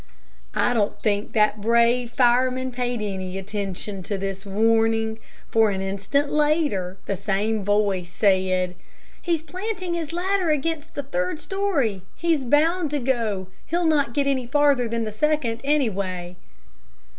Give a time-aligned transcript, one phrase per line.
[0.55, 5.19] I don't think that the brave fireman paid any attention to this warning,
[5.51, 8.73] for an instant later the same voice said,
[9.21, 12.01] "He's planting his ladder against the third story.
[12.15, 13.49] He's bound to go.
[13.67, 16.35] He'll not get any farther than the second, anyway."